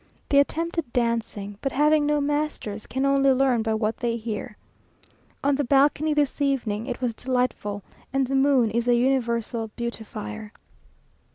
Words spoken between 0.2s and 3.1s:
They attempted dancing, but having no masters, can